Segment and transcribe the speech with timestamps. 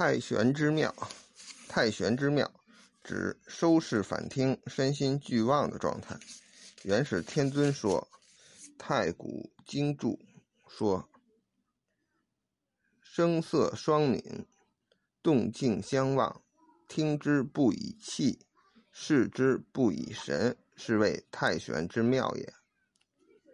[0.00, 0.94] 太玄之妙，
[1.68, 2.48] 太玄之妙，
[3.02, 6.16] 指收视反听、身心俱忘的状态。
[6.84, 8.06] 元始天尊说
[8.78, 10.16] ：“太古经注
[10.68, 11.10] 说，
[13.02, 14.46] 声色双敏，
[15.20, 16.42] 动静相忘，
[16.86, 18.38] 听之不以气，
[18.92, 22.54] 视之不以神，是谓太玄之妙也。”